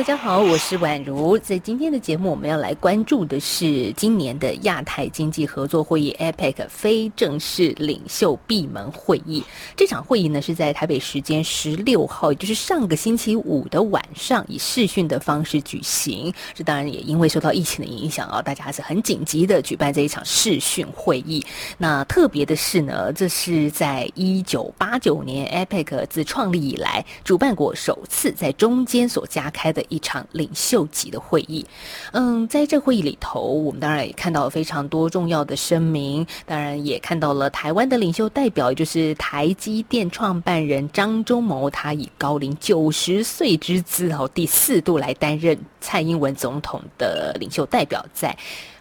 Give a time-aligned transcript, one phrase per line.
[0.00, 1.36] 大家好，我是宛如。
[1.36, 9.44] 在今天的节目，我们要来关注的是今年的亚太经济合作会议 （APEC） 非正式领袖闭门会议。
[9.76, 16.32] 这场会议呢，是在台北时间十六号，也就是上个星期五的晚上，以视讯的方式举行。
[16.54, 21.44] 这当然也因为受到疫情的影响啊，大家还是很紧急的举办这一场视讯会议。
[21.76, 29.84] 那特别的是呢，这是在一九八九年 APEC 自创立以来，主办国首次在中间所加开的。
[29.90, 31.66] 一场领袖级的会议，
[32.12, 48.34] 嗯，在这会议里头，我们当然也看到了非常多重要的声明，当然也看到了台湾的领袖代表，也就是台积电创办人张忠谋，他以高龄九十岁之姿，哦，第四度来担任蔡英文总统的领袖代表，在。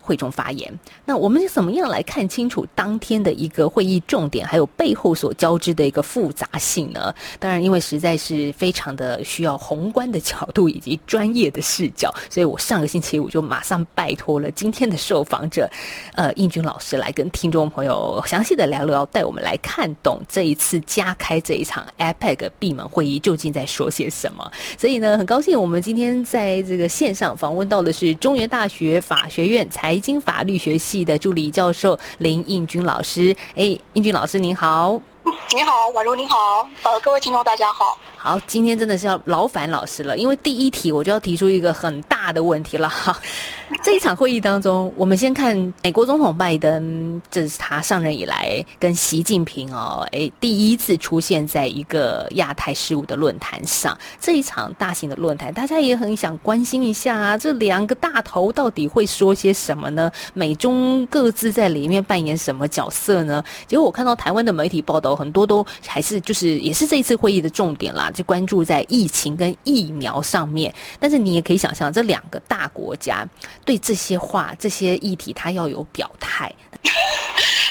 [0.09, 0.73] 会中发言，
[1.05, 7.13] 那我们怎么样来看清楚当天的一个会议重点，还有背后所交织的一个复杂性呢？
[7.37, 15.69] 当然，因为实在是非常的需要宏观的角度以及专业的视角，所以我上个星期五就马上拜托了今天的受访者，
[16.15, 24.51] 呃，应军老师来跟听众朋友详细的聊聊，带我们来看懂这一次加开这一场 APEC 闭门会议究竟在说些什么。
[24.75, 37.97] 所以呢，很高兴我们今天在这个线上访问到的是中原大学法学院财经法律学系的助理教授林应军老师，哎，应军老师您好，你好，宛如你好，呃，各位听众大家好。
[38.15, 43.17] 好，今天真的是要劳烦老师了，因为第一题我就要提出一个很大的问题了哈。
[43.83, 53.97] 这一场会议当中，我们先看美国总统拜登，这是他上任以来跟习近平哦，诶，第一次出现在一个亚太事务的论坛上。
[54.19, 60.11] 这一场大型的论坛，大家也很想关心一下啊，这两个大头到底会说些什么呢？
[60.33, 63.43] 美中各自在里面扮演什么角色呢？
[63.67, 68.09] 结果我看到台湾的媒体报道，很多都还是就是也是这一次会议的重点啦。
[68.09, 73.27] 就关注在疫情跟疫苗上面，但是你也可以想象，这两个大国家
[73.65, 76.49] 对这些话、这些议题，它要有表态。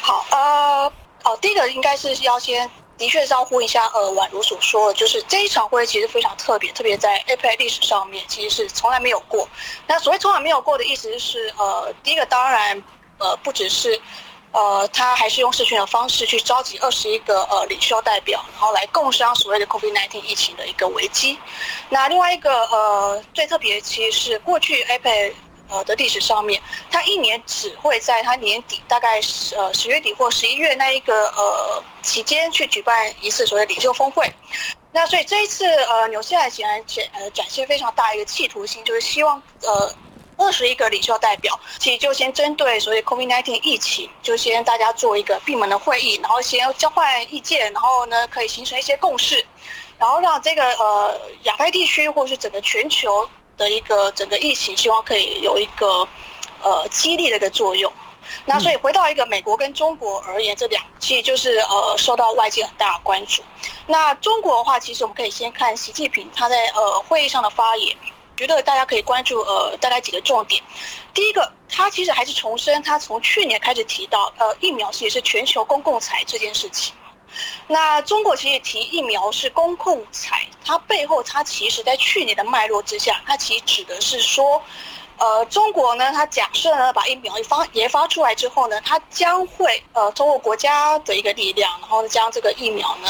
[0.03, 0.93] 好，呃，
[1.25, 9.49] 哦，第一个应该是要先，的确是要呼一下，呃，宛如所说的，就是这一场会其实非常特别，特别在 APEC 历史上面，其实是从来没有过。
[9.87, 12.83] 那所谓从来没有过的意思是，呃，第一个当然，
[13.19, 13.99] 呃，不只是。
[14.51, 21.39] 呃，他还是用社群的方式去召集二十一个呃领袖代表，然后来共商所谓的 COVID-19 疫情的一个危机。
[21.91, 25.35] 那另外一个呃最特别，其实是过去 APEC
[25.69, 26.61] 呃的历史上面，
[26.91, 34.33] 他一年只会在他年底大概十呃十月底或十一月那一个呃期间去举办一次所谓领袖峰会。
[34.93, 39.95] 那所以这一次呃纽西兰显然展呃展现非常大一个企图心，就是希望呃。
[40.39, 49.45] 二十一个领袖代表，其实就先针对所谓 COVID-19 疫情，就先大家做一个闭门的会议，然后先交换意见，然后呢可以形成一些共识，
[49.99, 56.09] 然后让这个呃亚太地区或是整个全球的一个整个疫情，希望可以有一个
[56.63, 57.93] 呃激励的一个作用。
[58.45, 63.43] 那所以回到一个美国跟中国而言，这两其实就是呃受到外界很大的关注。
[63.87, 67.97] 那中国的话，其实我们可以先看习近平他在呃会议上的发言。
[68.39, 70.63] 觉得大家可以关注呃大概几个重点，
[71.13, 76.95] 第一个，他其实还是重申，他从去年开始提到呃疫苗其实是全球公共财这件事情。
[77.67, 84.63] 那中国其实提疫苗是公共财，它背后它其实在去年的脉络之下，它其实指的是说，
[85.17, 93.09] 呃中国呢，它假设呢把疫苗一发研发出来之后呢，它将会呃通过国家的一个力量，然后将这个疫苗呢。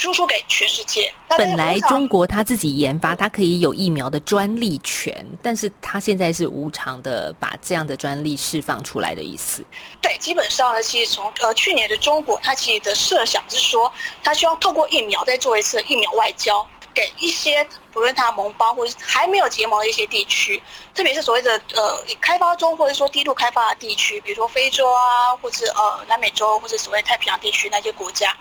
[0.00, 1.12] 输出给全世界。
[1.36, 9.62] 本来中国他自己研发，他可以有疫苗的专利权，但是他现在是无偿的把这样的专利释放出来的意思。
[10.00, 16.66] 对，基本上呢，其实从呃去年的中国，他其实的设想是说，他希望透过疫苗再做一次疫苗外交。
[17.00, 20.62] 给一些不论他盟邦或者还没有结盟的一些地区，
[20.94, 28.36] 特别是所谓的呃开发中或者说低度开发的地区，比如说非洲啊，或者呃南美洲或者所谓太平洋地区那些国家，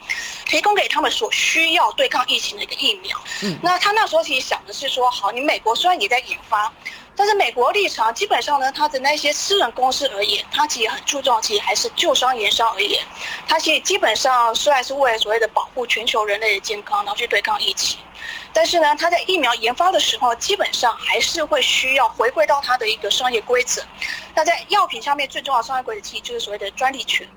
[0.45, 3.17] 提供给他们所需要对抗疫情的一个疫苗。
[3.43, 6.71] 嗯，那他那时候其实想的是说，好，你美国虽然也在研发，
[7.15, 13.01] 但是美国立场基本上呢，他的那些私人公司而言，他其实很注重，其实还是救伤延伤而言，
[13.47, 17.97] 他其实基本上虽然是为了所谓的保护全球人类的健康，然后去对抗疫情。
[18.53, 23.83] 但是呢，他在疫苗研发的时候，基本上还是会需要回归到他的一个商业规则。
[24.35, 27.27] 那在药品上面最重要的商业规则，其实就是所谓的专利权。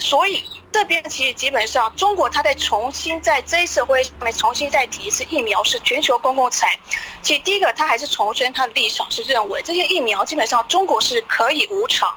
[0.00, 6.78] 所以这边其实基本上，中国它在重新在这一次会上面重新再提一次疫苗是全球公共财。
[7.20, 12.16] 其实第一个，它还是重申它的立场，是认为这些疫苗基本上中国是可以无偿，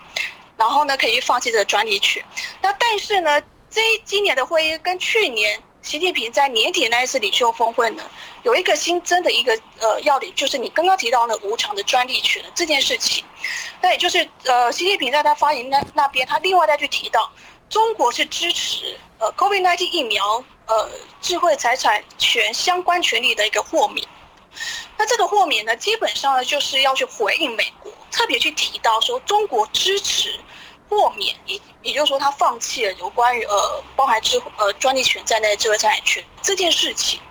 [0.58, 2.24] 然后呢可以放弃这个专利权。
[2.62, 3.42] 那但是呢，
[3.72, 8.04] 这今年的会议跟去年习近平在年底那一次领袖峰会呢，
[8.44, 13.26] 有一个新增的一个呃要点，就是你刚刚提到那无偿的专利权这件事情。
[13.82, 17.32] 那也就是呃，习近平在他发言那那边，他另外再去提到。
[17.70, 20.90] 中国是支持呃 COVID-19 疫苗呃
[21.22, 24.06] 智慧财产权相关权利的一个豁免，
[24.98, 30.38] 那这个豁免呢，基本上呢就是要去回应美国，特别去提到说中国支持
[30.92, 37.22] 豁免，也也就是说他放弃了有关于呃包含智呃专利权在内的智慧财产权这件事情，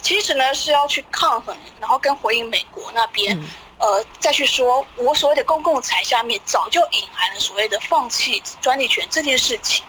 [0.00, 3.36] 其实呢是要去抗衡，然后跟回应美国那边。
[3.36, 3.44] 嗯
[3.80, 9.82] 呃，再去说，我所谓的公共财下面早就隐含了所谓的放弃专利权这件事情。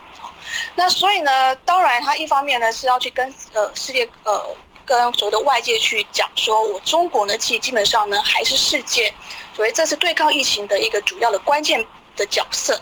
[0.76, 9.14] 那所以呢，当然他一方面呢是要去跟呃世界呃跟所谓的外界去讲说，我中国呢其实基本上呢还是世界
[9.54, 11.86] 所谓这次对抗疫情的一个主要的关键
[12.16, 12.80] 的角色。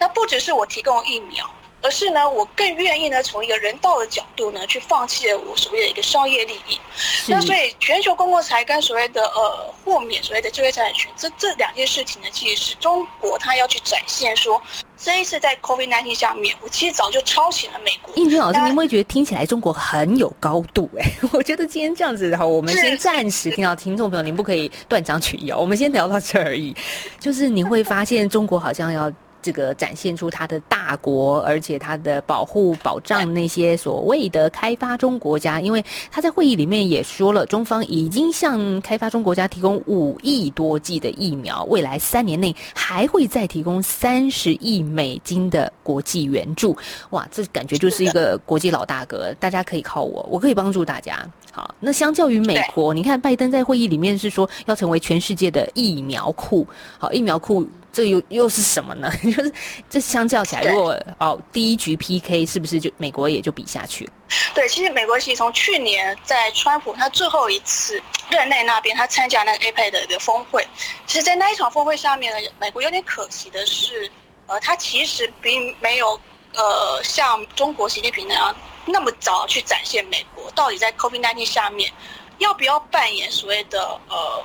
[0.00, 1.48] 那不只是我提供疫苗。
[1.82, 6.78] 而是呢，我更愿意呢，从一个人道的角度呢，去放弃了我所谓的一个商业利益。
[7.26, 14.60] 那所以，全球公共财跟所谓的呃豁免所谓的就业财产权，这这两件事情呢，其实是中国它要去展现说，
[14.98, 18.14] 这一次在 COVID-19 下面，我其实早就超前了美国。
[18.14, 21.28] 应军老师，您会觉得听起来中国很有高度哎、欸？
[21.32, 26.76] 我觉得今天这样子的话，我们先暂时听到听众朋友，您不可以断章取义哦，我们先聊到这而已。
[27.18, 29.10] 就是你会发现，中国好像要。
[29.42, 46.76] 这个展现出它的大国，而且它的保护保障那些所谓的开发中国家，因为他在会议里面也说了，中方已经向开发中国家提供五亿多剂的疫苗，未来三年内还会再提供三十亿美金的国际援助。
[47.10, 51.26] 哇，这感觉就是一个国际老大哥，大家可以靠我，我可以帮助大家。
[51.52, 56.66] 好，那相较于美国，你看拜登在会议里面是说要成为全世界的疫苗库，
[56.98, 57.68] 好，疫苗库。
[57.92, 59.10] 这又又是什么呢？
[59.20, 59.52] 就是
[59.90, 64.12] 这相较起来，如果哦第一局 PK 是不是就美国也就比下去了？
[64.54, 70.64] 对，其实美国其实从去年在川普他最后一次任内那边，他参加那个 APEC 的一个峰会，
[71.04, 74.08] 其实，在那一场峰会上面呢，美国有点可惜的是，
[74.46, 76.12] 呃，他其实并没有
[76.54, 78.54] 呃像中国习近平那样
[78.86, 81.92] 那么早去展现美国到底在 COVID-19 下面
[82.38, 84.44] 要不要扮演所谓的呃。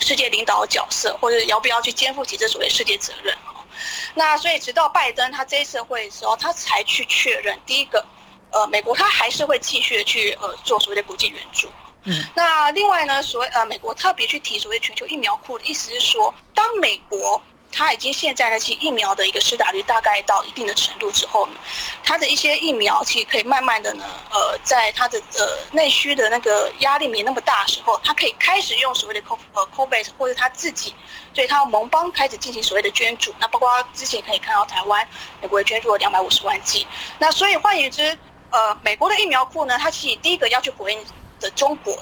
[0.00, 3.36] 世界领导角色，或者要不要去肩负起这所谓世界责任？
[4.14, 8.06] 那所以直到拜登他这一次会的时候，他才去确认，第一个，
[8.52, 11.68] 呃，美国他还是会继续的去呃做所谓的国际援助。
[12.04, 12.24] 嗯。
[12.32, 17.42] 那另外呢，所谓呃美国特别去提所谓全球疫苗库的意思是说，当美国。
[17.70, 21.52] 他已经现在呢，其疫苗的一个施打率大概到一定的程度之后呢，
[22.02, 30.94] 他的一些疫苗其实可以慢慢的呢，呃，在他的呃内需的那个压力没那么大的时候，他可以开始用所谓的 co 呃 COVAX 或者他自己，
[31.34, 33.34] 对他盟邦开始进行所谓的捐助。
[33.38, 35.06] 那包括之前可以看到台湾，
[35.40, 36.86] 美国也捐助了两百五十万剂。
[37.18, 38.18] 那所以换言之，
[38.50, 41.06] 呃，美国的疫苗库呢，它其实第一个要去回应
[41.38, 41.94] 的中国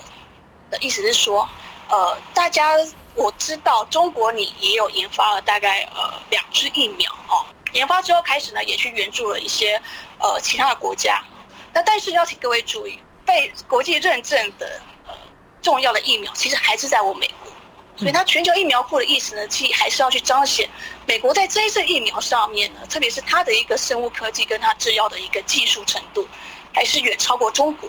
[0.71, 1.49] 的意思是说，
[1.89, 2.77] 呃，大家。
[3.19, 9.81] 我知道中国你也有研发了大概呃两支疫苗哦，研发之后开始呢也去援助了一些
[10.19, 11.25] 呃其他的国家，
[11.73, 15.15] 那但是要请各位注意，被国际认证的呃
[15.63, 17.51] 重要的疫苗其实还是在我美国，
[17.97, 20.69] 所以它全球疫苗库的意思呢，其实还是要去彰显
[21.07, 26.29] 美国在这一次疫苗上面呢，特别是它的一个生物科技跟它制药的一个技术程度，
[26.75, 27.89] 还是远超过中国。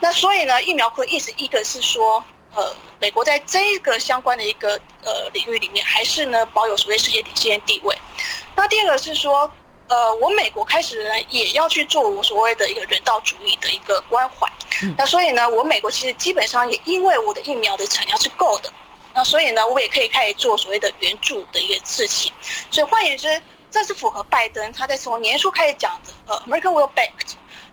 [0.00, 2.24] 那所以呢，疫苗库的意思一个是说。
[2.54, 7.96] 呃，美国在这个相关的一个呃领域里面，还是呢保有所谓世界领先地位。
[8.54, 9.50] 那第二个是说，
[9.88, 14.48] 呃，我美国开始呢也要去做我所谓的一个人道主义的一个关怀。
[14.96, 18.72] 那所以呢，我美国其实基本上也因为我的疫苗的产量是够的，
[19.12, 22.32] 那所以呢，我也可以开始做所谓的援助的一个事情。
[22.70, 27.10] 所以换言之，这是符合拜登他在从年初开始讲的，呃，America will back。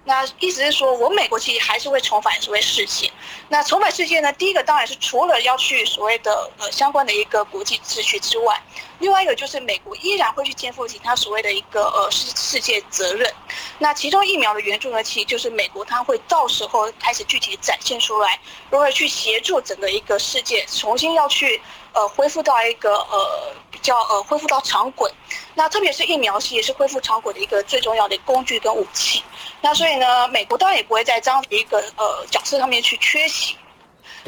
[0.03, 3.11] 那意思是说，我美国其实还是会重返所谓世界。
[3.49, 8.59] 那重返世界呢，第一个当然是除了要去所谓的呃相关的一个国际秩序之外，
[8.97, 13.31] 另外一个就是美国依然会去肩负起它所谓的一个呃世世界责任。
[13.77, 18.39] 那其中疫苗的援助呢，其实就是美国它会到时候开始具体展现出来，
[18.71, 21.61] 如何去协助整个一个世界重新要去
[21.93, 25.11] 呃恢复到一个呃比较呃恢复到常轨。
[25.55, 29.23] 那特别是疫苗是也是恢复常轨的一个最重要的工具跟武器。
[29.59, 33.57] 那所以呢，美国当然也不会在这样的一个呃角色上面去缺席。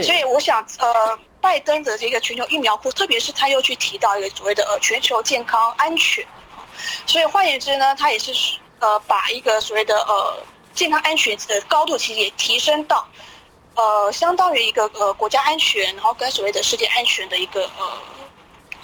[0.02, 6.26] 所以我想，呃，拜登的这个全球疫苗库，特别是他又去提到一个所谓的呃全球健康安全，
[7.06, 8.34] 所以换言之呢，他也是
[8.80, 10.44] 呃把一个所谓的呃
[10.74, 13.08] 健康安全的高度，其实也提升到
[13.76, 17.92] 呃相当于一个呃国家安全，然后跟所谓的世界安全的一个呃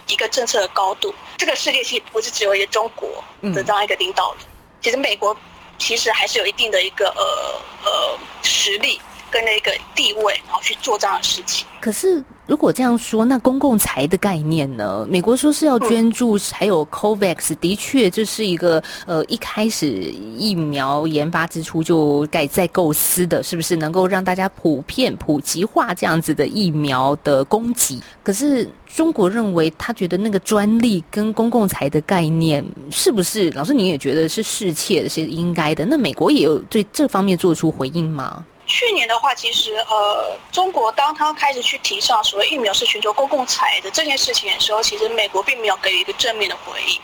[0.09, 1.13] 一个政策的高度。
[1.37, 3.23] 这个世界其实不是只有一个中国
[3.53, 4.47] 的这样一个领导人，嗯、
[4.81, 5.35] 其实美国
[5.77, 8.99] 其实还是有一定的一个呃呃实力
[9.31, 11.65] 跟那个地位，然后去做这样的事情。
[11.79, 12.23] 可是。
[12.49, 15.05] 如果这样说，那公共财的概念呢？
[15.07, 19.87] 美国说是要捐助，还有 COVAX，的确这是一个呃一开始
[20.35, 28.01] 疫苗研发之初就该在构思的，是不是能够让大家普遍普及化这样子的疫苗的供给？
[28.23, 33.51] 可是中国认为，他觉得那个专利跟公共财的概念是不是？
[33.51, 35.85] 老师你也觉得是适切的，是应该的？
[35.85, 38.43] 那美国也有对这方面做出回应吗？
[38.69, 47.01] 去年的话，其实呃，中国当他开始去提倡所谓疫苗是全球公共财的这件事情的时候，其实美国并没有给予一个正面的回应。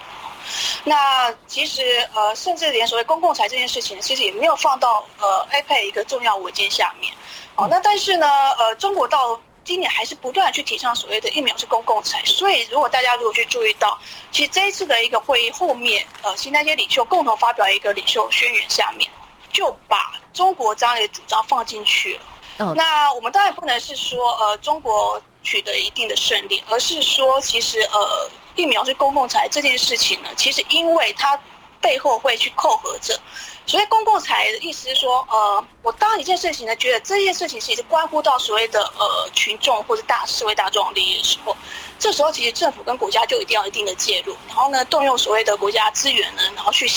[0.84, 7.12] 那其实呃，甚至连所谓公共财这件事情，其实也没有放到呃 APEC 一个重要文件下面。
[7.56, 8.28] 哦，那但是呢，
[8.60, 12.24] 呃，中国到今年还是不断去提倡所谓的疫苗是公共财。
[12.26, 14.00] 所以如果大家如果去注意到，
[14.32, 19.10] 其实这一次的一个会议后面，呃，新那些领袖共同发表一个领袖宣言下面。
[19.52, 22.22] 就把中国这样的主张放进去了。
[22.58, 22.74] Oh.
[22.76, 31.38] 那我们当然不能是说，呃，中国取得一定的胜利，而是说，其实，呃，疫苗是公共财这件事情呢，其实因为它
[31.82, 33.20] 背后会去扣合着。
[33.68, 41.58] 所谓公共财的意思是说，呃，我当一件事情呢，觉得这件事情其实关乎到所谓的呃群众或者大社会大众利益的时候，
[42.00, 46.90] 这时候其实政府跟国家就一定要一定的介入，然后呢，动用所谓的国家资源呢，然后去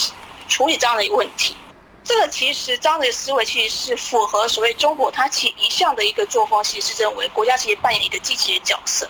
[0.47, 1.57] 处理这样的一个问题。
[2.09, 9.07] 这个其实这样的思维其实是符合所谓中国它其一向的一个作风，其实是认为国家其实扮演一个积极的角色。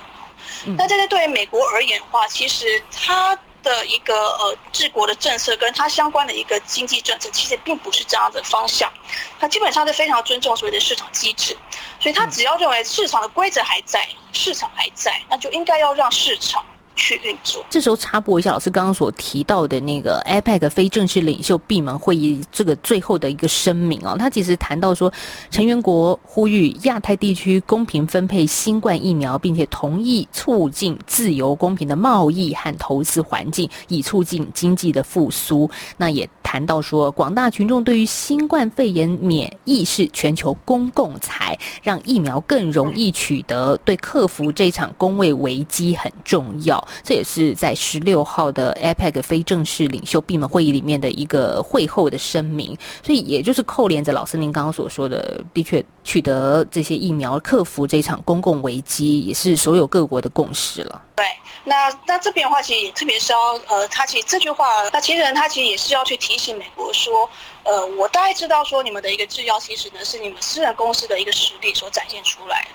[0.76, 8.92] 那这是对于美国而言的话，其实它的一个呃治国的政策跟它相关的一个经济政策，其实并不是这样的方向。
[9.38, 11.56] 它基本上是非常尊重所谓的市场机制，
[12.00, 16.66] 所以它只要认为市场的规则还在，市场还在，那就应该要让市场。
[16.98, 17.64] 去运作。
[17.70, 25.10] 这时候插播一下，老师刚刚所提到的那个 APEC 非正式领袖闭门会议这个最后的一个声明啊，他其实谈到说，
[25.50, 35.70] 成员国呼吁亚太地区公平分配新冠疫苗，并且同意促进自由公平的贸易和投资环境，以促进经济的复苏。
[35.96, 46.87] 那也谈到说，广大群众对于新冠肺炎免疫是全球公共财，让疫苗更容易取得，对克服这场公卫危机很重要。
[47.02, 61.02] 这也是在十六号的 APEC 非正式领袖闭门会议里面的一个会后的声明，所以也就是扣连着老师您刚刚所说的，的确取得这些疫苗，克服这场公共危机，也是所有各国的共识了。
[61.16, 61.24] 对，
[61.64, 67.28] 那那这边的话，其实也特别是要呃，他其实这句话，那其实他其实也是要去提醒美国说，
[67.64, 72.66] 呃，我大概知道说你们的一个制药，其实呢是你们私人公司的一个实力所展现出来。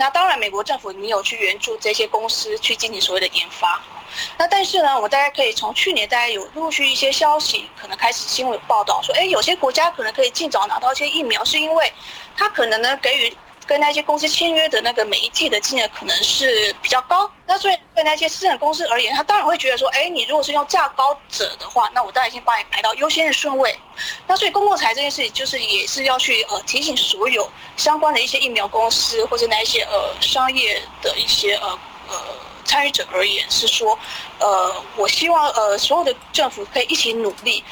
[0.00, 3.78] 那当然，美国政府你有去援助这些公司去进行所谓的研发。
[4.38, 11.92] 那但是呢，我大家可以从去年大家有陆续一些消息，可能开始新闻报道说，哎，有些国家可能可以尽早拿到一些疫苗，是因为
[12.34, 13.36] 它可能呢给予。
[13.70, 23.78] 跟那些公司签约的那个每一季的金额可能是比较高，那所以对那些私人公司而言，他当然会觉得说，哎，你如果是用价高者的话，那我当然先帮你排到优先的顺位。
[24.26, 31.68] 那所以公共财这件事情，就是也是要去呃提醒所有相关的一些疫苗公司或者那一些呃商业的一些呃
[32.08, 32.16] 呃
[32.64, 33.96] 参与者而言，是说，
[34.40, 37.62] 呃，我希望呃所有的政府可以一起努力，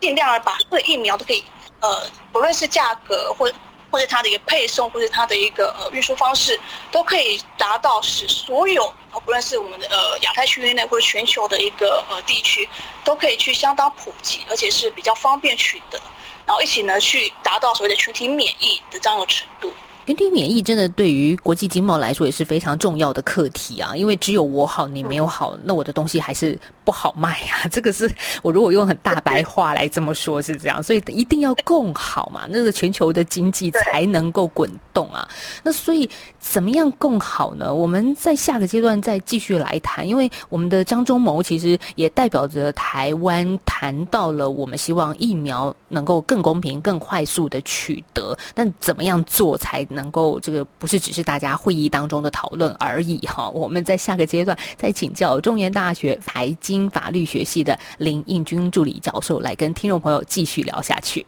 [0.00, 1.44] 尽量的把这疫苗都可以
[1.80, 3.52] 呃不论是价格或。
[3.90, 6.58] 或者它的一个配送，或者它的一个呃运输方式，
[6.92, 12.68] 都可以达到使所有啊，不论是我们的呃亚太区域内或者全球的一个呃地区，
[13.04, 15.98] 都可以去相当普及，而且是比较方便取得，
[16.46, 19.72] 然后一起呢去达到所谓的群体免疫的这样的程度。
[20.06, 27.68] 群体免疫真的对于国际经贸来说也是非常重要的课题啊，因为只有我好，你没有好，那我的东西还是不好卖啊。
[27.70, 28.10] 这个是
[28.42, 35.28] 我如果用很大白话来这么说，是这样，所以一定要共好嘛，那个全球的经济才能够滚动啊。
[35.62, 36.08] 那所以
[36.40, 37.72] 怎么样共好呢？
[37.72, 50.08] 我们在下个阶段再继续来谈，因为我们的张忠谋其实也代表着台湾谈到了我们希望疫苗能够更公平、更快速的取得，但怎么样做才能？
[50.10, 61.24] 够这个不是只是大家会议当中的讨论而已哈，我们在下个阶段再请教中原大学财经法律学系的林应军助理教授来跟听众朋友继续聊下去。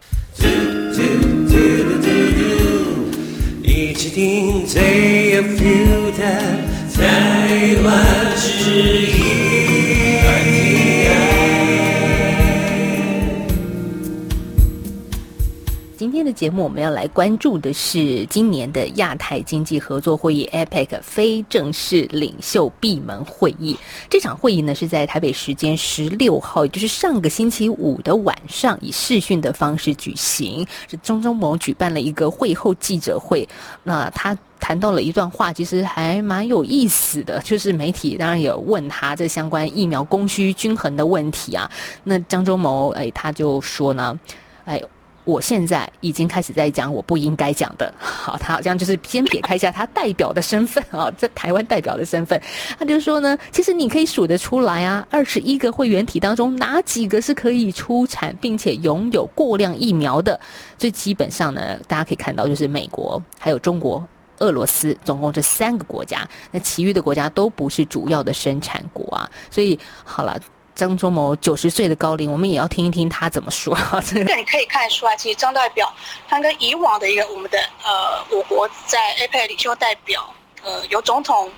[16.00, 23.76] 今天的节目，我们要来关注的是今年的亚太经济合作会议 （APEC） 非正式领袖闭门会议。
[24.08, 30.66] 这场会议呢，是在台北时间十六号，也就是上个星期五的晚上，以视讯的方式举行。
[30.88, 33.46] 是张忠谋举办了一个会后记者会，
[33.82, 41.70] 那他谈到了一段话，其实还蛮有意思的，就是媒体当然有问他这相关疫苗供需均衡的问题啊。
[42.04, 44.18] 那张忠谋哎，他就说呢，
[44.64, 44.82] 哎。
[45.30, 52.40] 我现在已经开始在讲我不应该讲的， 好，他好像就是先撇开一下他代表的身份啊， 在台湾代表的身份，
[52.78, 60.38] 他就说呢，其实你可以数得出来啊，二十一个会员体当中哪几个是可以出产并且拥有过量疫苗的？
[60.76, 64.04] 最基本上呢，大家可以看到就是美国、还有中国、
[64.38, 70.38] 俄罗斯，总共这三个国家，那其余的国家都不是主要的生产国啊，所以好了。
[70.80, 73.76] 张忠谋九十岁的高龄，我们也要听一听他怎么说。
[74.06, 75.92] 这个你可以看出来，其实张代表
[76.26, 80.32] 他跟以往的一个我们的呃，我国在 APEC 领袖代表，
[80.62, 81.52] 呃，由总统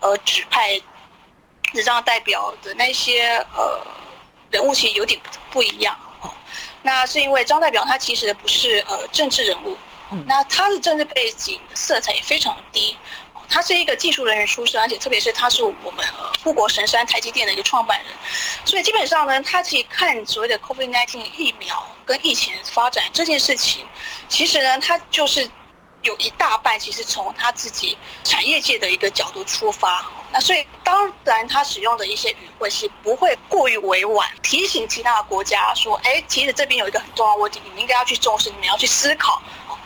[0.00, 0.80] 呃指派
[1.74, 3.78] 这张代表的那些呃
[4.50, 6.30] 人物，其实有点不一样哦。
[6.80, 9.76] 那是因为张代表他其实不是呃政治人物，
[10.24, 12.96] 那他的政治背景色彩也非常低。
[13.52, 16.02] 他是一个技术人员出身，而且特别是他是我们
[16.42, 18.08] 护国神山台积电的一个创办人，
[18.64, 23.84] 所以基本上呢，他其实看所谓的 COVID-19 疫苗跟疫情发展这件事情，
[24.26, 25.48] 其实呢，他就是
[26.00, 30.04] 有一大半其实从他自己产业界的一个角度出发。
[30.32, 39.42] 那所以当然他使用的一些语汇是不会过于委婉，提醒其他的国家说，哎，其实这边有一个很重要的问题，你们应该要去重视，你们要去思考，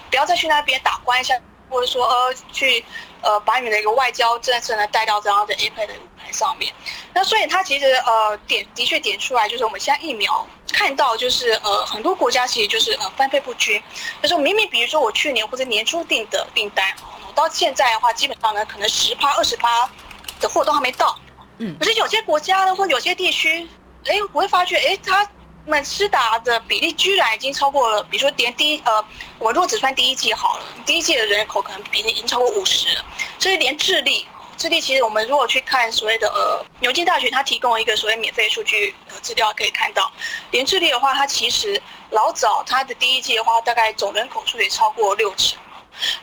[0.08, 1.32] 不要再去那边打官司，
[1.68, 2.84] 或者说呃去。
[3.22, 6.72] 呃，把你的一个外交政策呢带到这样的 APEC 的舞台上面，
[7.12, 13.82] 那所以他其实呃点的确点出来，就是我们现在疫苗看到就是呃很多国家其实就是呃分配不均，
[14.22, 16.94] 就是明明比如说我去年或者年初订的订单，
[17.26, 19.90] 我到现在的话基本上呢可能十趴二十趴
[20.38, 21.18] 的货都还没到，
[21.58, 23.68] 嗯，可是有些国家呢或有些地区，
[24.04, 25.28] 哎，我会发觉哎它。
[25.68, 29.04] 那么施打的比例居然已经超过了，比如说连第一呃，
[29.40, 33.04] 我如果只算第一季好了，第一季的人口可能比例已经超过五十了。
[33.40, 34.24] 所以连智利，
[34.56, 40.08] 智利其实我们如果去看所谓的呃牛津大学，它提供了一个所谓免费数据的资料，可以看到，
[40.52, 45.58] 连智利的话，它其实老早它的第一季的话，大概总人口数也超过六成。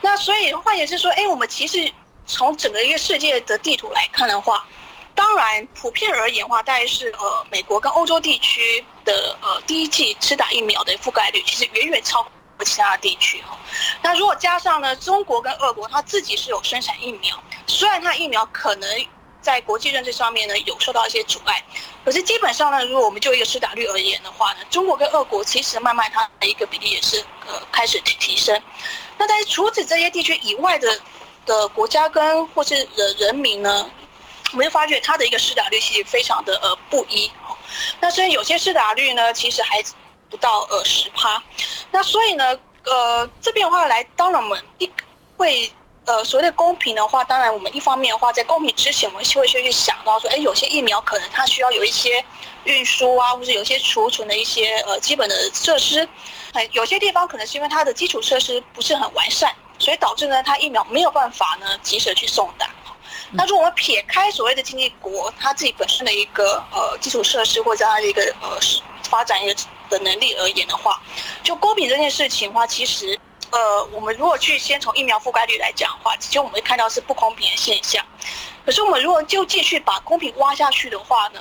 [0.00, 1.92] 那所以换言之说，哎，我们其实
[2.26, 4.64] 从整个一个世界的地图来看的话。
[5.14, 13.56] 当然，普遍而言的话，大概是呃，美国跟欧洲地区的呃第一剂施打疫苗的覆盖率，其实远远超过其他地区哈。
[14.02, 19.06] 那如果加上呢，中国跟俄国，它自己是有生产疫苗，虽然它疫苗可能
[19.40, 21.64] 在国际认证上面呢有受到一些阻碍，
[22.04, 28.60] 可是基本上呢，如果我们就一个施打率而言的话呢，中国跟俄国其实慢慢它的一个比例也是呃开始提提升。
[29.16, 31.00] 那在除此这些地区以外的
[31.46, 33.88] 的国家跟或是人人民呢？
[34.54, 37.28] 我们就发觉它的一个施打率其实非常的呃不一，
[38.00, 39.82] 那所以有些施打率呢，其实还
[40.30, 41.42] 不到呃十趴，
[41.90, 44.88] 那所以呢，呃这边的话来，当然我们一
[45.36, 45.68] 会
[46.04, 52.24] 呃所谓的公平的话，当然我们一方面的话，在公平之前，我们会先去想到说，哎，有些疫苗可能它需要有一些
[52.62, 56.08] 运输啊，或者有些储存的一些呃基本的设施，
[56.52, 62.70] 哎，有些地方可能是因为它的基础设施不是很完善，所以导致呢，它疫苗没有办法呢及时去送达。
[63.36, 68.56] 那如果我们撇开所谓的经济国，它自己本身的一个呃基础设施或者它的一个呃
[69.10, 69.54] 发展一个
[69.90, 71.00] 的能力而言的话，
[71.42, 73.18] 就公平这件事情的话，其实
[73.50, 78.04] 呃我们如果去先从疫苗覆盖率来讲的话，其实我们会看到是不公平的现象。
[78.64, 81.40] 可是我们如果就继续把公平挖下去的话呢，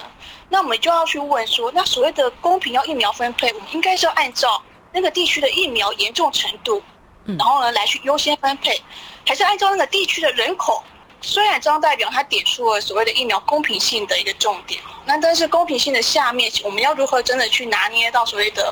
[0.49, 6.82] 那我们就要去问说，那所谓的公平要疫苗分配，我们应该是要按照那个地区的疫苗严重程度，
[7.25, 8.82] 然后呢来去优先分配，
[9.25, 10.84] 还是按照那个地区的人口？
[11.23, 18.71] 虽然张代表他点出了所谓的疫苗公平性的一个重点，那但是公平性的下面，我们要如何真的去拿捏到所谓的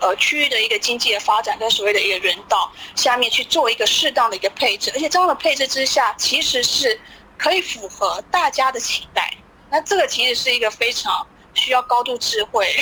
[0.00, 6.98] 呃呃区域的一个经济的发展，跟所谓的一个人道下面去做一个适当的一个配置，而且这样的配置之下，其实是
[7.36, 9.34] 可以符合大家的期待。
[9.68, 12.74] 那这个其实是一个非常需要高度智慧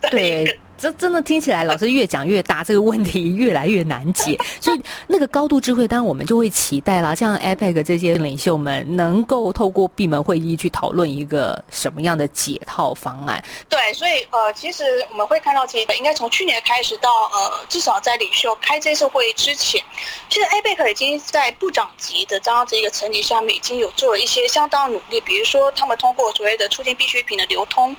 [0.00, 0.56] 的一个。
[0.78, 4.38] 这真的听起来，老师越讲越大，这个问题越来越难解。
[4.60, 13.42] 所以那个高度智慧，当然我们就会期待啦，像 APEC 这些领袖们能够透过闭门会议去讨论一个什么样的解套方案。
[13.68, 19.82] 对，所以呃，其实我们会看到，其实应该从去年开始到呃，至少在领袖开这次会议之前，
[20.28, 27.96] 其实 APEC 已经在部长级的这样子一个层级上面已经有做了一些相当努力，比如说他们通过所谓的促进必需品的流通。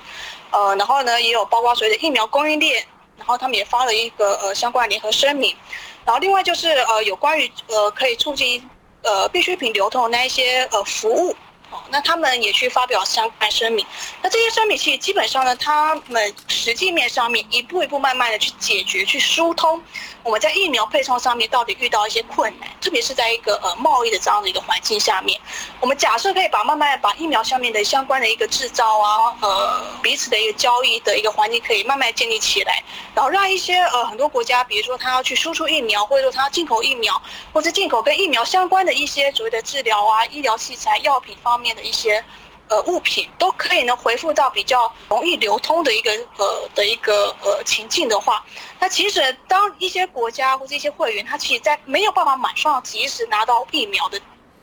[0.50, 2.84] 呃，然后呢，也有包括随着疫苗供应链，
[3.16, 5.56] 然后他们也发了一个呃相关联合声明，
[6.04, 8.68] 然后另外就是呃有关于呃可以促进
[9.02, 11.34] 呃必需品流通的那一些呃服务。
[11.70, 13.86] 哦，那他们也去发表相关声明。
[14.22, 19.82] 那这些声明其实基本上呢，他们实际面上面一步一步慢慢的去解决、去疏通。
[20.22, 25.40] 我们在疫苗配送上面到底遇到一些困难，特别是在一个呃贸易的这样的一个环境下面，
[25.80, 37.20] 我们假设可以把慢慢把疫苗上面的相关的一个制造啊，呃彼此的一个交易的一个环境可以慢慢建立起来，然后让一些呃很多国家，比如说他要去输出疫苗，或者说他要进口疫苗，
[37.54, 42.24] 或者进口跟疫苗相关的一些所谓的治疗啊、医疗器材、药品方面的一些
[42.68, 48.44] 呃物品都可以呢回复到比较容易流通的一个呃的一个呃情境的话，
[48.78, 54.20] 那其实当一些国家或者一些会员，他其实在没有办法马上及时拿到疫苗的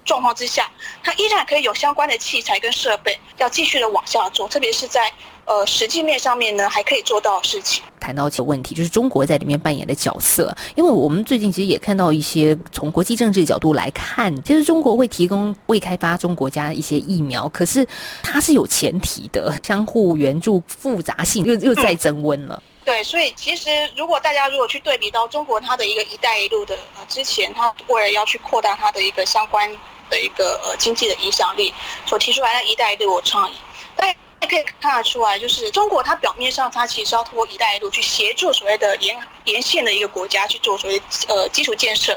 [0.08, 0.68] 状况之下，
[1.04, 5.12] 它依然可以有相关的器材跟设备要继续的往下做，特别是在。
[5.50, 7.82] 呃，实际面上面呢，还可以做到的事情。
[8.02, 10.54] 谈到这个问题，就是中国在里面扮演的角色。
[10.76, 17.88] 因为我们最近其实也看到一些从国际政治角度来看，其实中国会提供未开发中国家一些疫苗，可是
[18.22, 22.62] 它是有前提的，相互援助复杂性又又在增温了。
[22.62, 22.84] 嗯。
[22.84, 29.70] 对，所以其实如果大家如果去对比到中国它的一个“一带一路”的呃之前，它为了要去扩大它的一个相关
[30.10, 31.74] 的一个呃经济的影响力，
[32.06, 33.56] 所提出来的“一带一路”倡议，
[33.96, 34.16] 但。
[34.40, 42.16] 也可以看得出来，就是中国它表面上它其实要通过“一带一路”去协助所谓的沿沿线的一个国家去做所谓呃基础建设，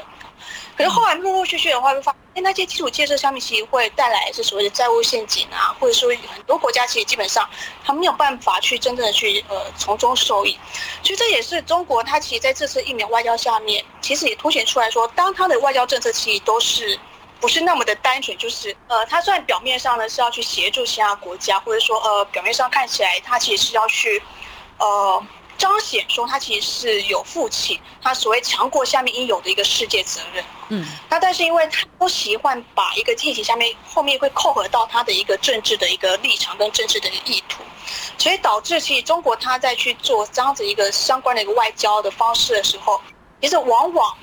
[0.77, 7.49] 可是后来陆陆续续的话，会发现那些基础建设上面其实会带来是所谓的债务陷阱啊，或者说很多国家其实基本上
[7.83, 10.55] 它没有办法去真正的去呃从中受益，
[11.01, 16.99] 所以这也是中国它其实在这次疫苗外交下面，其实也凸显出来说，当它的外交政策其实都是。
[17.41, 24.21] 不是那么的单纯，就是呃，他虽然表面上呢是要去协助其他国家，或者说呃，表面上看起来他其实是要去，
[24.77, 25.25] 呃，
[25.57, 30.45] 彰显说他其实是有负起他所谓强国下面应有的一个世界责任。
[30.69, 37.63] 嗯，那但是因为他不习惯把一个议题下面后面会扣合到他的一个政治的一个立场跟政治的一个意图，
[38.19, 43.01] 所以导致其实中国他在去做这样子一个相关的一个外交的方式的时候，
[43.41, 44.15] 其实往往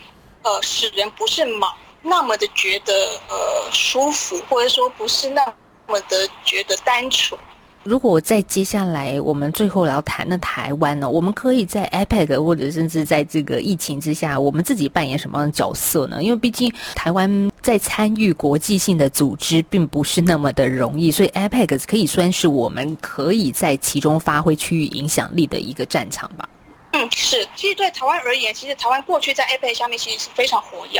[0.43, 1.75] 呃使人不是莽。
[2.09, 2.93] 那么的觉得
[3.29, 5.45] 呃舒服，或者说不是那
[5.87, 7.39] 么的觉得单纯。
[7.85, 16.23] 如果在接下来我们最后要谈的台湾呢，我们可以在 APEC 或者甚至在这个疫情之下，我们自己扮演什么样的角色呢？
[16.23, 26.47] 因为毕竟台湾在参与国际性的组织并不是那么的容易，所以 APEC 可以算是我们可以在其中发挥区域影响力的一个战场吧。
[26.93, 27.47] 嗯，是。
[27.55, 30.99] 其实对台湾而言，其实台湾过去在 APEC 下面其实是非常活跃。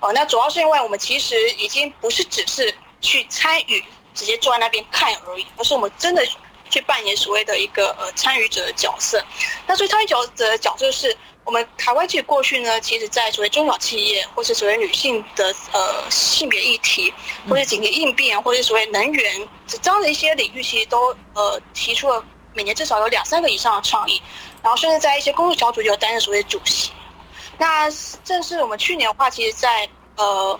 [0.00, 6.26] 哦，那主要是因为我们其实已经不是只是去参与，直接坐在那边看而已，而是我们真的
[6.68, 9.24] 去扮演所谓的一个呃参与者的角色。
[9.66, 17.12] 那所以参与者的角色是我们台湾其实过去呢，其实在所谓中小企业或是所谓女性的呃性别议题，
[17.48, 24.20] 或者紧急应变，或者所谓能源这样的一些领域，其实都呃提出了每年至少有两三个以上的倡议，
[24.62, 26.90] 然后甚至在一些工作小组就担任所谓主席。
[27.58, 27.90] 那
[28.24, 30.58] 正是我们去年的话，其实在呃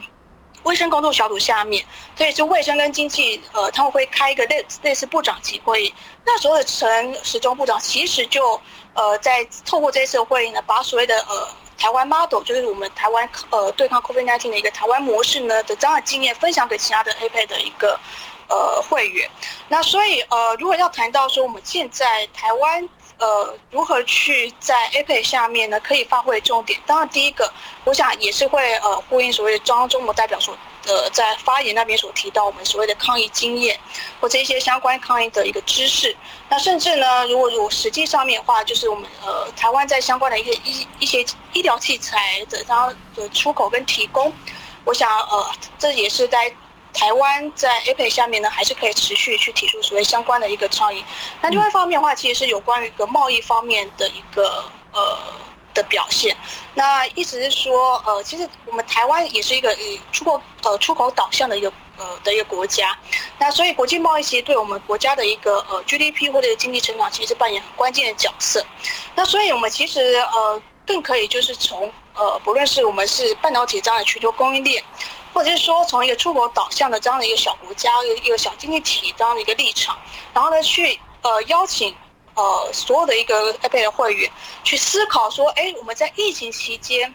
[0.65, 1.83] 卫生工作小组下面，
[2.15, 5.95] 所以就卫生跟经济呃他们会开一个类类似部长级会议。
[6.27, 8.61] 那时候的陈时中部长其实就
[8.93, 17.99] 呃在透过这次会议呢，把所谓的呃台湾 model，就是我们台湾呃对抗 COVID-19 的一个台湾模式呢的这样的经验分享给其他的 APEC 的一个
[18.49, 19.31] 呃会员。
[19.69, 22.87] 那所以呃如果要谈到说我们现在台湾。
[23.21, 25.79] 呃，如何去在 APEC 下面呢？
[25.81, 26.81] 可以发挥重点。
[26.87, 27.53] 当然，第一个，
[27.85, 30.57] 我想也是会呃呼应所谓的中央中国代表所
[30.87, 33.79] 呃在发言那边所提到我们所谓的抗疫经验
[34.21, 36.17] 或者一些相关抗疫的一个知识。
[36.49, 44.33] 那甚至呢，如果如果实际上面的话，就是我们呃台湾在相关的一些一一些医疗器材的它的出口跟提供，
[44.85, 46.51] 我想呃这也是在。
[47.01, 51.03] 台湾在 APEC 下面呢，还是可以持续去提出所谓相关的一个倡议。
[51.41, 55.17] 那另外一方面的话，其实是有关于一个贸易方面的一个呃
[55.73, 56.37] 的表现。
[56.75, 62.95] 那意思是说，呃，其实我们台湾也是一个以出口呃出口导向的一个呃的一个国家。
[63.39, 68.63] 那所以国际贸易其实对我们国家的一个呃 GDP 或者经济成长，其实是扮演很关键的角色。
[69.15, 74.85] 那所以我们其实呃更可以就是从呃不论是我们是半导体这样的全球供应链。
[75.33, 77.91] 或者是说，从一个出口导向的这样的一个小国家，
[78.23, 79.99] 一个小经济体这样的一个立场，
[80.35, 81.95] 然后呢，去呃邀请
[82.35, 84.31] 呃所有的一个 APEC 的会员
[84.65, 87.15] 去思考说，哎，我们在疫情期间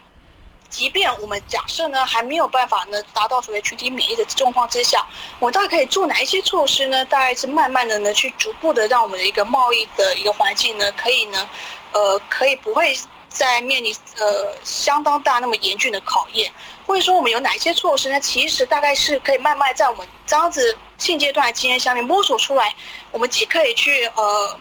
[0.68, 5.06] 即便我们假设呢还没有办法呢达到所谓群体免疫的状况之下，
[5.38, 7.04] 我们大概可以做哪一些措施呢？
[7.04, 11.48] 大概是慢慢的呢去逐步的让我们的一个贸易的一个环境呢可以呢，
[11.92, 12.98] 呃，可以不会
[13.28, 16.52] 再面临呃相当大那么严峻的考验，
[16.86, 18.20] 或者说我们有哪一些措施呢？
[18.20, 22.74] 其实大概是可以慢慢在我们这样子现阶段的经验下面摸索出来，
[23.10, 24.58] 我们既可以去呃。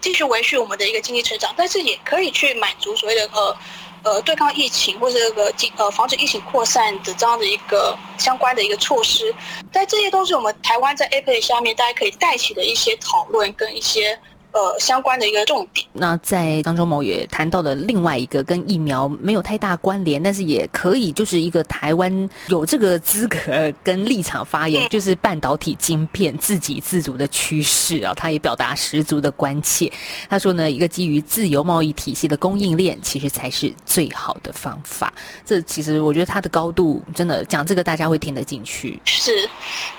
[0.00, 3.56] 继续维续我们的一个经济成长，但是也可以去满足所谓的呃
[4.04, 9.34] 呃对抗疫情或者这个呃防止疫情扩散的这样的一个相关的一个措施，
[9.72, 14.16] 但这些都是我们台湾在 APEC 下面大家可以带起的一些讨论跟一些。
[14.58, 15.86] 呃，相关的一个重点。
[15.92, 28.12] 那在张忠谋也谈到了另外一个跟疫苗没有太大关联，但是也可以就是一个台湾有这个资格跟立场发言，嗯、就是半导体晶片自给自足的趋势啊。
[28.14, 29.92] 他也表达十足的关切。
[30.28, 35.12] 他说呢，一个基于自由贸易体系的供应链，其实才是最好的方法。
[35.46, 39.00] 这其实我觉得他的高度真的讲这个，大家会听得进去。
[39.04, 39.48] 是，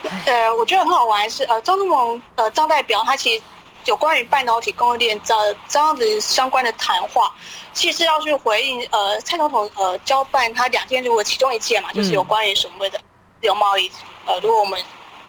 [0.04, 3.42] 呃，我觉得很好玩是呃，张忠谋呃张代表他其实。
[3.86, 5.34] 有关于半导体供应链这
[5.68, 7.34] 这样子相关的谈话，
[7.74, 13.00] 其实要去回应呃蔡总统呃交办他两件，如果其中一件嘛，就是有关于所谓的
[13.40, 13.90] 自由贸易
[14.26, 14.80] 呃，如果我们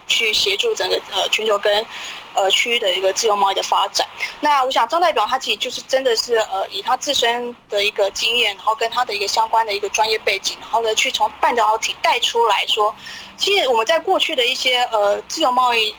[0.07, 1.87] 去协助整个呃全球跟
[2.35, 4.07] 呃区域的一个自由贸易的发展，
[4.41, 12.95] 那我想张代表他其实就是真的是呃以他自身的一个经验，然后跟他的一个相关的一个专业背景，然后呢去从半导体带出来说，
[13.37, 15.95] 其实我们在过去的一些呃自由贸易。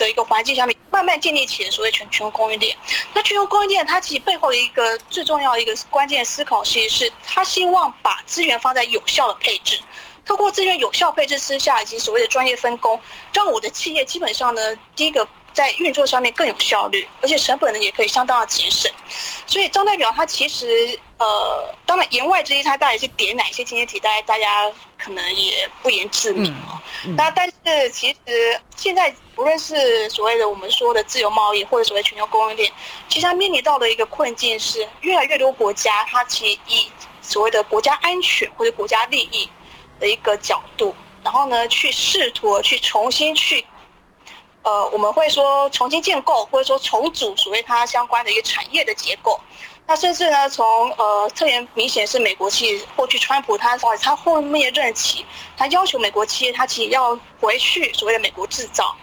[0.00, 2.76] 的一个环境下面，慢慢建立起了所谓全球供应链。
[3.14, 9.78] 那全球供应链，它其实背后的一个最重要的一个关键思考，其实是它希望把资源放在有效的配置，
[10.24, 13.00] 透过资源有效配置之下，以及所谓的专业分工，
[13.32, 15.28] 让我的企业基本上呢，第一个。
[15.52, 18.88] 在运作上面更有效率，而且成本呢也可以相当的节省。
[19.48, 26.80] 所以张代表他其实呃，当然言外之意，它到底是点哪些经济体，大家大家可能也不言自明哦。
[27.14, 32.72] 那、但是其实现在不论是所谓的我们说的自由贸易，或者所谓全球供应链，
[33.06, 39.46] 其实它面临到的一个困境是，越来越多国家它其实以所谓的国家安全或者国家利益
[39.98, 43.66] 的一个角度，然后呢去试图去重新去。
[44.62, 49.38] 呃，我们会说重新建构，或者说重组所谓它相关的一个产业的结构。
[49.90, 55.26] 那甚至呢，从呃特别明显是美国企业，过去川普他他后面任期，
[55.56, 58.94] 他要求美国企业他其实要回去所谓的美国制造。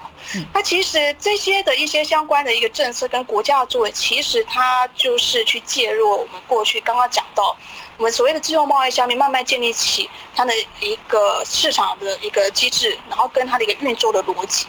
[0.54, 7.54] 那其实这些的一些相关的一个政策跟国家的作为，其实它就是去介入我们过去刚刚讲到
[7.97, 14.65] 我们所谓的自由贸易下面慢慢建立起它的一个市场的一个机制，然后跟它的一个运作的逻辑。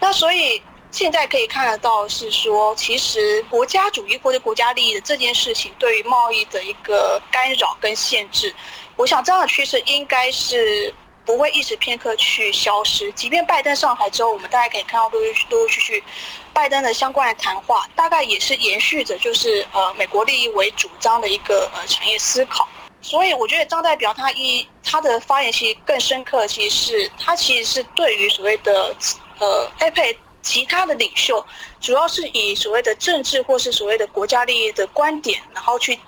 [0.00, 0.62] 那所以
[0.92, 8.54] 现在可以看得到是说，其实国家主义或者国家利益的这件事情，对于贸易的一个干扰跟限制，
[8.94, 13.10] 我想这样的趋势应该是不会一时片刻去消失。
[13.12, 16.04] 即便拜登上台之后，我们大家可以看到陆陆陆陆续续
[16.52, 22.68] 拜登的相关的谈话，大概也是延续着就是呃美国利益为主张的一个呃产业思考。
[23.00, 28.94] 所以我觉得张代表他一他的发言其实更深刻，其实是他其实是对于所谓的。
[29.38, 31.44] 呃，APEC 其他的领袖
[31.80, 35.98] 主要是以所谓的政治或是所谓的国家利益的观点，然后去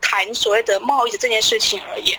[0.00, 2.18] 谈所谓的贸易的这件事情而言，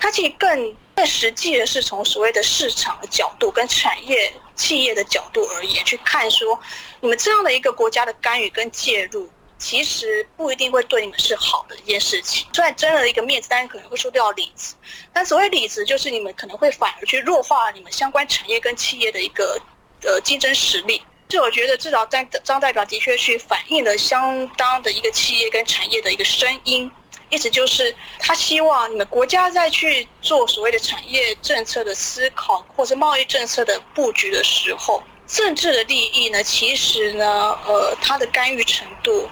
[0.00, 6.58] 它其实更更实际的是从所谓的市场的角度跟产业企业的角度而言去看说，
[7.00, 12.46] 你们这样的一个国家的干预跟介入，其实不一定会对你们是好的一件事情。
[12.52, 14.74] 虽然争了一个面子，但可能会输掉里子。
[15.12, 19.60] 但所谓里子，就是你们可能会反而去弱化你们相关产业跟企业的一个。
[20.04, 26.88] 的竞争实力，这我觉得至少张张代表的确去反映了相当的一个企业跟产业的一个声音，
[27.30, 39.28] 意思就是他希望你们国家在去做所谓的产业政策的思考，或是贸易政策的布局的时候，政治的利益呢，其实呢，呃，它的干预程度，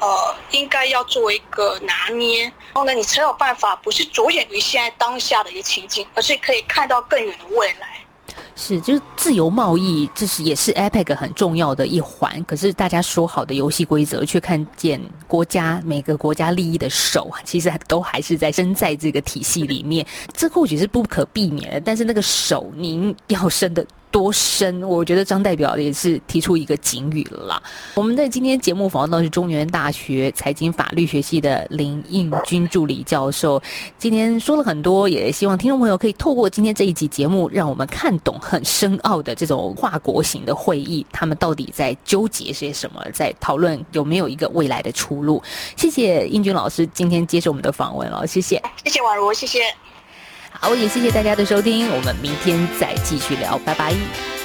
[0.00, 8.04] 呃，应该要做一个拿捏，然后呢，你才有办法不是着眼于现在当下的一个情境，而是可以看到更远的未来。
[8.58, 12.42] 是，就是自由贸易，这是也是 APEC 很重要的一环。
[12.44, 20.04] 可是大家说好的游戏规则，却看见国家每个国家利益的手，其实都还是在伸在这个体系里面。
[20.32, 24.82] 这或许是不可避免的，但是那个手您要伸的多深？
[24.82, 27.62] 我觉得张代表也是提出一个警语了。
[27.94, 33.62] 我们在今天节目访问到是中原大学财经法律学系的林应军助理教授，
[33.98, 45.42] 今天说了很多，也希望听众朋友可以透过今天这一集节目，让我们看懂很深奥的这种跨国型的会议，他们到底在纠结些什么，在讨论有没有一个未来的出路。
[45.76, 49.95] 谢谢应军老师今天接受我们的访问了，谢谢，谢谢宛如，谢谢。
[50.60, 54.35] 好，也谢谢大家的收听，我们明天再继续聊，拜拜。